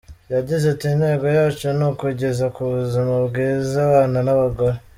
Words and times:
Yagize 0.33 0.65
ati” 0.73 0.85
Intego 0.93 1.25
yacu 1.37 1.67
ni 1.77 1.83
ukugeza 1.91 2.45
ku 2.55 2.61
buzima 2.73 3.15
bwiza 3.27 3.75
abana 3.87 4.17
n’abagore. 4.25 4.77